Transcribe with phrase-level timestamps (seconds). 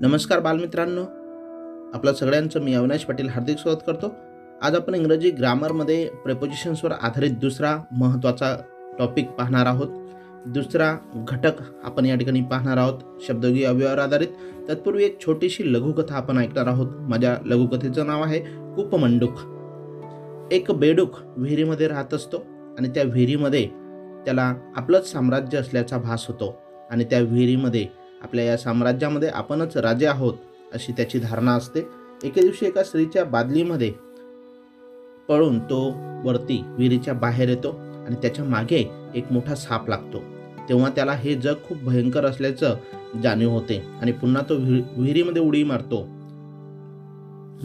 [0.00, 1.02] नमस्कार बालमित्रांनो.
[1.94, 4.06] आपलं सगळ्यांचं मी अविनाश पाटील हार्दिक स्वागत करतो.
[4.62, 8.56] आज आपण इंग्रजी ग्रामरमध्ये प्रेपोजिशन्सवर आधारित दुसरा महत्त्वाचा
[8.98, 9.88] टॉपिक पाहणार आहोत.
[10.46, 14.28] दुसरा घटक आपण या ठिकाणी पाहणार आहोत शब्दगी अवयवावर आधारित.
[14.68, 16.86] तत्पूर्वी एक छोटीशी लघुकथा आपण ऐकणार आहोत.
[17.00, 18.40] माझ्या लघुकथेचं नाव आहे
[18.74, 19.38] कुपमंडूक
[20.52, 22.44] एक बेडूक विहिरीमध्ये राहत असतो
[22.78, 23.66] आणि त्या विहिरीमध्ये
[24.24, 26.54] त्याला आपलंच साम्राज्य असल्याचा भास होतो
[26.90, 27.86] आणि त्या विहिरीमध्ये
[28.24, 30.34] आपल्या या साम्राज्यामध्ये आपणच राजे आहोत
[30.72, 31.80] अशी त्याची धारणा असते.
[32.24, 33.92] एके दिवशी एका स्त्रीच्या बादलीमध्ये
[35.28, 35.80] पळून तो
[36.24, 37.70] वरती विहिरीच्या बाहेर येतो
[38.06, 40.18] आणि त्याच्यामागे एक मोठा साप लागतो.
[40.68, 42.76] तेव्हा त्याला हे जग खूप भयंकर असल्याचं
[43.22, 46.04] जाणीव होते आणि पुन्हा तो विहि विहिरीमध्ये उडी मारतो.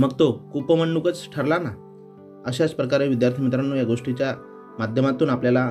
[0.00, 1.70] मग तो कुपमंडूकच ठरला ना?
[2.46, 4.34] अशाच प्रकारे विद्यार्थी मित्रांनो या गोष्टीच्या
[4.78, 5.70] माध्यमातून आपल्याला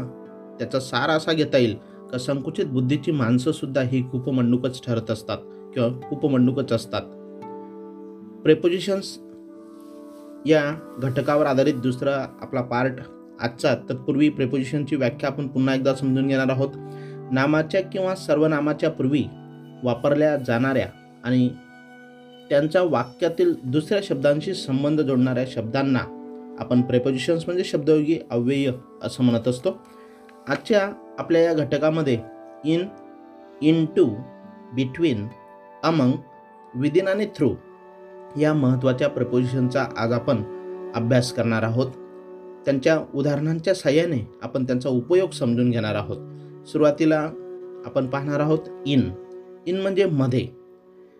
[0.59, 1.77] त्याचा सार असा घेता येईल
[2.11, 5.37] का संकुचित बुद्धीची माणसं सुद्धा ही कुपमंडूकच ठरत असतात
[5.73, 7.01] किंवा कुपमंडूकच असतात.
[8.43, 9.17] प्रेपोजिशन्स
[10.45, 12.93] या घटकावर आधारित दुसरा आपला पार्ट
[13.39, 16.69] आजचा तत्पूर्वी प्रेपोजिशनची व्याख्या आपण पुन्हा एकदा समजून घेणार आहोत.
[17.31, 19.23] नामाच्या किंवा सर्वनामाच्या पूर्वी
[19.83, 20.87] वापरल्या जाणाऱ्या
[21.23, 21.49] आणि
[22.49, 25.99] त्यांचा वाक्यातील दुसऱ्या शब्दांशी संबंध जोडणाऱ्या शब्दांना
[26.59, 28.71] आपण प्रेपोजिशन्स म्हणजे शब्दयोगी अव्यय
[29.03, 29.69] असं म्हणत असतो.
[30.47, 32.19] आजच्या आपल्या या घटकामध्ये
[32.65, 32.85] in
[33.85, 34.05] into
[34.73, 35.27] between
[35.83, 36.11] among
[36.75, 37.49] within आणि थ्रू
[38.39, 40.43] या महत्त्वाच्या प्रपोजिशनचा आज आपण
[40.95, 41.87] अभ्यास करणार आहोत.
[42.65, 46.17] त्यांच्या उदाहरणांच्या साह्याने आपण त्यांचा उपयोग समजून घेणार आहोत.
[46.67, 47.19] सुरुवातीला
[47.85, 49.11] आपण पाहणार आहोत इन
[49.67, 50.47] इन म्हणजे मध्ये.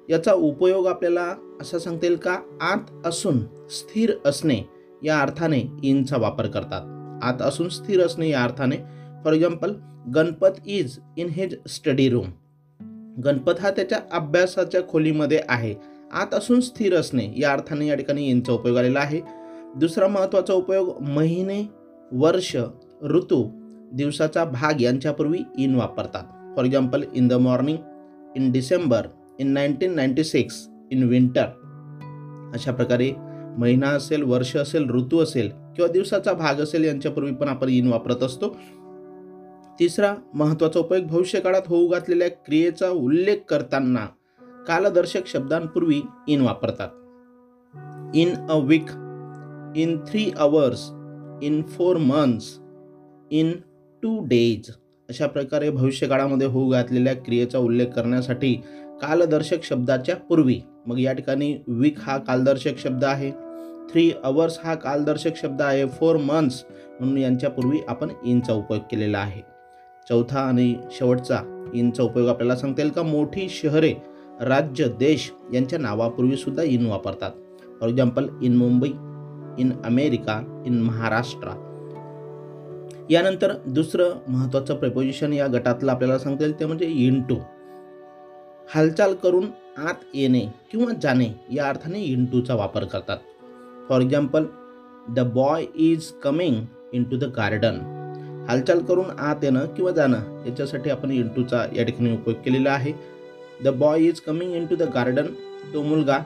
[0.10, 2.40] याचा उपयोग आपल्याला असा सांगता येईल का?
[2.62, 4.62] आत असून स्थिर असणे
[5.04, 6.82] या अर्थाने इनचा वापर करतात.
[7.24, 8.76] आत असून स्थिर असणे या अर्थाने
[9.24, 9.74] for example
[10.16, 12.30] Ganpat is in his study room
[13.24, 15.74] Ganpat हा त्याच्या अभ्यासाच्या खोलीमध्ये आहे.
[16.14, 19.22] आत असून स्थिर असणे या अर्थाने या ठिकाणी यांचा उपयोग आलेला आहे.
[19.76, 21.62] दुसरा महत्त्वाचा उपयोग महिने
[22.12, 22.56] वर्ष
[23.04, 23.44] ऋतू
[23.94, 26.24] दिवसाचा भाग यांच्यापूर्वी इन वापरतात.
[26.56, 27.78] For example in the morning
[28.36, 29.08] in December
[29.40, 33.12] in nineteen ninety six in winter अशा प्रकारे
[33.58, 38.24] महिना असेल वर्ष असेल ऋतू असेल किंवा दिवसाचा भाग असेल यांच्यापूर्वी पण आपण इन वापरत
[38.24, 38.58] असतो.
[39.80, 44.06] तिसरा महत्त्वाचा उपयोग भविष्यकाळात होऊ घातलेल्या क्रियेचा उल्लेख करताना
[44.68, 46.90] कालदर्शक शब्दांपूर्वी इन वापरतात.
[48.16, 48.90] In a week
[49.76, 50.90] in three hours
[51.44, 52.60] in four months
[53.32, 53.52] in
[54.04, 54.70] two days
[55.10, 58.54] अशा प्रकारे भविष्यकाळामध्ये होऊ घातलेल्या क्रियेचा उल्लेख करण्यासाठी
[59.02, 60.60] कालदर्शक शब्दाच्या पूर्वी.
[60.88, 63.32] मग या ठिकाणी वीक हा कालदर्शक शब्द आहे.
[63.92, 65.86] थ्री अवर्स हा कालदर्शक शब्द आहे.
[65.88, 66.64] फोर मंथ्स
[67.00, 69.57] म्हणून यांच्यापूर्वी आपण इनचा उपयोग केलेला आहे.
[70.10, 71.42] चौथा आणि शेवटचा
[71.74, 73.04] इनचा उपयोग आपल्याला सांगता येईल का?
[73.04, 73.94] मोठी शहरे
[74.42, 77.32] राज्य देश यांच्या नावापूर्वी सुद्धा इन वापरतात.
[77.80, 78.90] For example in Mumbai
[79.60, 81.64] in America in Maharashtra
[83.10, 87.36] यानंतर दुसरं महत्त्वाचं प्रपोजिशन या गटातलं आपल्याला सांगता येईल ते म्हणजे इंटू
[88.76, 89.46] हालचाल करून
[89.78, 90.42] आत येणे
[90.72, 93.18] किंवा जाणे या अर्थाने इंटूचा वापर करतात.
[93.90, 94.46] For example
[95.10, 96.56] the boy is coming
[97.04, 97.80] into the garden
[98.48, 102.94] हालचाल करून आत येणं किंवा जाणं याच्यासाठी आपण इंटूचा या ठिकाणी उपयोग केलेला आहे.
[103.64, 105.28] The boy is coming into the garden
[105.74, 106.18] तो मुलगा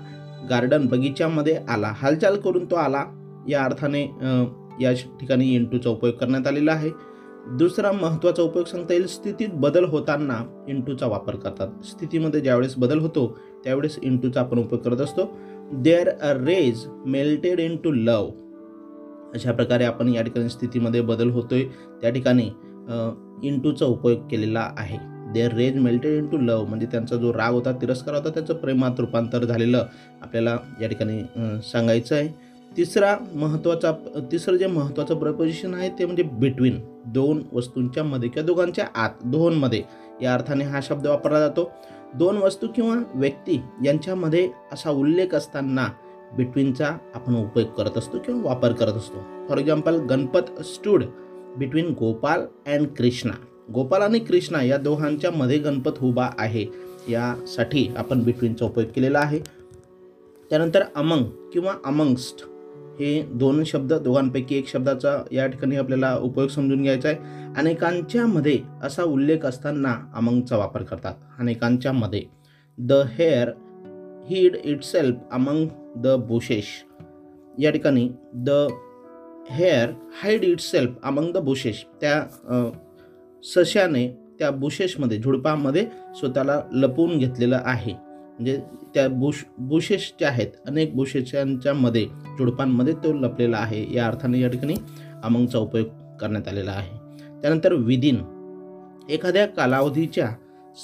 [0.49, 1.91] गार्डन बगीच्यामध्ये आला.
[1.95, 3.05] हालचाल करून तो आला.
[3.47, 4.01] या अर्थाने
[4.81, 6.89] या ठिकाणी इंटूचा उपयोग करण्यात आलेला आहे.
[7.57, 10.37] दुसरा महत्त्वाचा उपयोग सांगता येईल स्थितीत बदल होताना
[10.69, 11.67] इंटूचा वापर करतात.
[11.85, 13.27] स्थितीमध्ये ज्यावेळेस बदल होतो
[13.63, 15.25] त्यावेळेस इंटूचा आपण उपयोग करत असतो.
[15.73, 18.29] Their a rage melted into love
[19.35, 21.63] अशा प्रकारे आपण या ठिकाणी स्थितीमध्ये बदल होतोय.
[22.01, 22.49] त्या ठिकाणी
[23.47, 24.97] इंटूचा उपयोग केलेला आहे.
[25.33, 29.43] Their rage melted into love म्हणजे त्यांचा जो राग होता तिरस्कार होता त्याचं प्रेमात रूपांतर
[29.43, 29.85] झालेलं
[30.21, 31.21] आपल्याला या ठिकाणी
[31.71, 32.27] सांगायचं आहे.
[32.71, 33.91] तिसरा महत्त्वाचा
[34.31, 36.79] तिसरं जे महत्त्वाचं प्रपोजिशन आहे ते म्हणजे बिटवीन
[37.13, 39.81] दोन वस्तूंच्या मध्ये किंवा दोघांच्या आत दोनमध्ये
[40.21, 41.69] या अर्थाने हा शब्द वापरला जातो.
[42.15, 45.87] दोन वस्तू किंवा व्यक्ती यांच्यामध्ये असा उल्लेख असताना
[46.37, 49.47] बिटवीनचा आपण उपयोग करत असतो किंवा वापर करत असतो.
[49.49, 51.03] For example Ganpat stood
[51.57, 53.33] between Gopal and Krishna
[53.73, 56.65] Gopal आणि कृष्णा या दोघांच्या मध्ये गणपत उभा आहे.
[57.09, 59.39] यासाठी आपण बिटवीनचा उपयोग केलेला आहे.
[60.49, 61.23] त्यानंतर अमंग
[61.53, 62.45] किंवा अमंगस्ट
[62.99, 67.17] हे दोन शब्द दोघांपैकी एक शब्दाचा या ठिकाणी आपल्याला उपयोग समजून घ्यायचा आहे.
[67.57, 71.13] अनेकांच्या मध्ये असा उल्लेख असताना अमंगचा वापर करतात.
[71.39, 72.23] अनेकांच्या मध्ये.
[72.77, 73.49] The hare
[74.29, 76.67] hid itself among the bushes.
[77.59, 78.49] या ठिकाणी the
[79.49, 79.89] hare
[80.23, 81.85] hide itself among the bushes.
[82.01, 82.71] त्या
[83.43, 84.07] सश्याने
[84.39, 85.85] त्या बुशेशमध्ये झुडपामध्ये
[86.15, 87.93] स्वतःला लपवून घेतलेलं आहे.
[87.93, 88.59] म्हणजे
[88.93, 92.05] त्या बुश बुशेश ज्या आहेत अनेक बुशेशांच्यामध्ये
[92.39, 93.85] झुडपांमध्ये तो लपलेला आहे.
[93.93, 94.75] या अर्थाने या ठिकाणी
[95.23, 95.87] अमंगचा उपयोग
[96.21, 96.97] करण्यात आलेला आहे.
[97.41, 98.17] त्यानंतर विदिन.
[99.09, 100.29] एखाद्या कालावधीच्या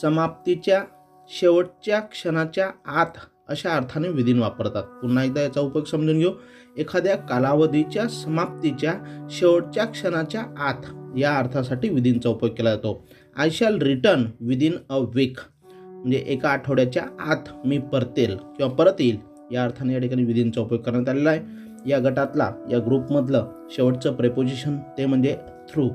[0.01, 0.83] समाप्तीच्या
[1.29, 3.17] शेवटच्या क्षणाच्या आत
[3.49, 4.83] अशा अर्थाने विधीन वापरतात.
[4.83, 6.31] पुन्हा एकदा याचा उपयोग समजून घेऊ.
[6.77, 8.93] एखाद्या कालावधीच्या समाप्तीच्या
[9.29, 10.83] शेवटच्या क्षणाच्या आत
[11.17, 13.07] या अर्थासाठी विधींचा उपयोग केला जातो.
[13.37, 15.37] I shall return within a week
[15.71, 19.17] म्हणजे एका आठवड्याच्या आत मी परतेल किंवा परत येईल.
[19.51, 21.67] या अर्थाने या ठिकाणी विधींचा उपयोग करण्यात आलेला आहे.
[21.85, 25.35] या गटातला या ग्रुपमधलं शेवटचं प्रेपोजिशन ते म्हणजे
[25.69, 25.89] थ्रू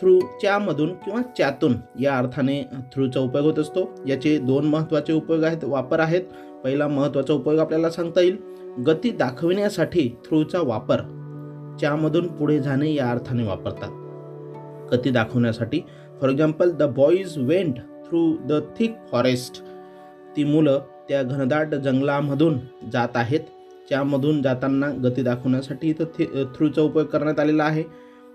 [0.00, 2.62] थ्रूच्या मधून किंवा च्यातून या अर्थाने
[2.94, 3.88] थ्रूचा उपयोग होत असतो.
[4.06, 6.22] याचे दोन महत्त्वाचे उपयोग आहेत वापर आहेत.
[6.64, 8.36] पहिला महत्त्वाचा उपयोग आपल्याला सांगता येईल
[8.86, 11.00] गती दाखविण्यासाठी थ्रूचा वापर.
[11.80, 13.90] च्यामधून पुढे जाणे या अर्थाने वापरतात.
[14.92, 15.80] गती दाखवण्यासाठी
[16.20, 19.62] for example the boys went through the thick forest
[20.36, 22.58] ती मुलं त्या घनदाट जंगलामधून
[22.92, 23.40] जात आहेत.
[23.88, 26.24] त्यामधून जाताना गती दाखवण्यासाठी इथं थि
[26.56, 27.82] थ्रूचा उपयोग करण्यात आलेला आहे.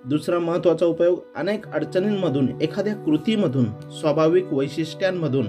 [0.05, 5.47] दुसरा महत्त्वाचा उपयोग अनेक अडचणींमधून एखाद्या कृतीमधून स्वाभाविक वैशिष्ट्यांमधून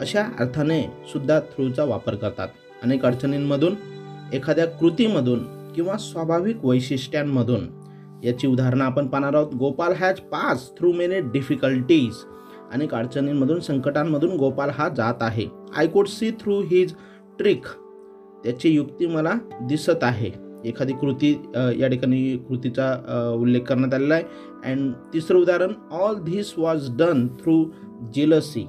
[0.00, 0.82] अशा अर्थाने
[1.12, 2.48] सुद्धा थ्रूचा वापर करतात.
[2.82, 3.74] अनेक अडचणींमधून
[4.32, 5.38] एखाद्या कृतीमधून
[5.72, 7.66] किंवा स्वाभाविक वैशिष्ट्यांमधून.
[8.24, 9.54] याची उदाहरणं आपण पाहणार आहोत.
[9.54, 12.14] Gopal has pass through many difficulties.
[12.72, 15.46] अनेक अडचणींमधून संकटांमधून गोपाल हा जात आहे.
[15.76, 16.94] I could see through his
[17.38, 17.66] trick
[18.44, 20.45] त्याची युक्ती मला दिसत आहे.
[20.66, 21.32] एखादी कृती
[21.80, 22.92] या ठिकाणी कृतीचा
[23.40, 24.24] उल्लेख करण्यात आलेला आहे.
[24.64, 27.62] अँड तिसरं उदाहरण all this was done through
[28.14, 28.66] jealousy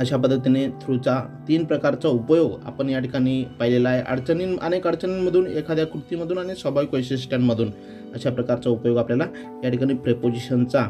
[0.00, 1.18] अशा पद्धतीने थ्रूचा
[1.48, 4.02] तीन प्रकारचा उपयोग आपण या ठिकाणी पाहिलेला आहे.
[4.02, 7.70] अडचणी अनेक अडचणींमधून एखाद्या कृतीमधून आणि स्वाभाविक वैशिष्ट्यांमधून
[8.14, 9.26] अशा प्रकारचा उपयोग आपल्याला
[9.64, 10.82] या ठिकाणी प्रेपोजिशनचा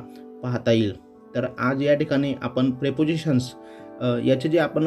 [0.43, 0.93] पाहता येईल.
[1.35, 3.53] तर आज या ठिकाणी आपण प्रेपोजिशन्स
[4.03, 4.85] याचे जे आपण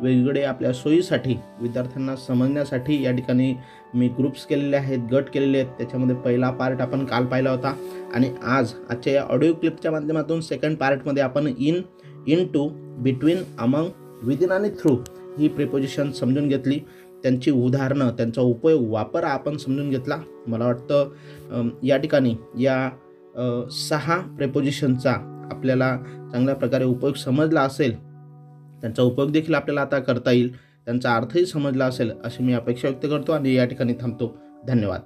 [0.00, 3.54] वेगवेगळे आपल्या सोयीसाठी विद्यार्थ्यांना समजण्यासाठी या ठिकाणी
[3.94, 5.70] मी ग्रुप्स केलेले आहेत गट केलेले आहेत.
[5.78, 7.74] त्याच्यामध्ये पहिला पार्ट आपण काल पाहिला होता.
[8.14, 11.80] आणि आज आजच्या या ऑडिओ क्लिपच्या माध्यमातून सेकंड पार्टमध्ये आपण in
[12.46, 12.68] into
[13.02, 13.88] between among
[14.22, 14.96] within आणि थ्रू
[15.38, 16.78] ही प्रिपोजिशन समजून घेतली.
[17.22, 20.16] त्यांची उदाहरणं त्यांचा उपयोग वापर आपण समजून घेतला.
[20.46, 22.90] मला वाटतं या ठिकाणी या
[23.72, 25.12] सहा प्रेपोजिशनचा
[25.52, 25.96] आपल्याला
[26.32, 27.94] चांगल्या प्रकारे उपयोग समजला असेल.
[28.80, 30.56] त्यांचा उपयोग देखील आपल्याला आता करता येईल.
[30.56, 34.36] त्यांचा अर्थही समजला असेल अशी मी अपेक्षा व्यक्त करतो आणि या ठिकाणी थांबतो.
[34.68, 35.00] धन्यवाद.